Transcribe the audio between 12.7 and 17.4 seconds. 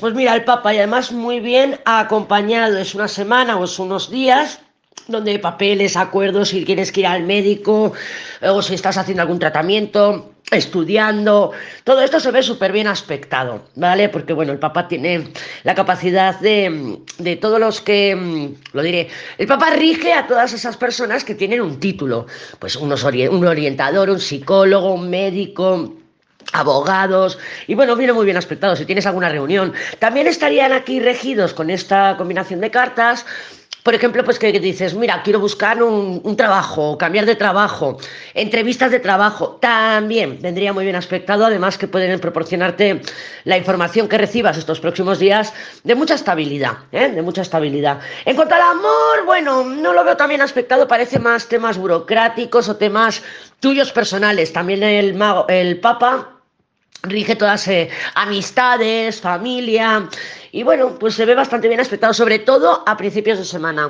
bien aspectado, ¿vale? Porque bueno, el Papa tiene la capacidad de, de